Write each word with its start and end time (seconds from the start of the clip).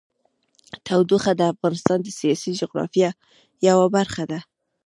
تودوخه 0.85 1.31
د 1.35 1.41
افغانستان 1.53 1.97
د 2.03 2.07
سیاسي 2.19 2.51
جغرافیه 2.59 3.09
یوه 3.67 3.85
برخه 3.95 4.23
ده. 4.31 4.39